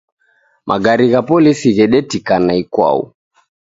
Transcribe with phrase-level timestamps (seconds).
[0.67, 3.01] Magare gha polisi ghedetikana ikwau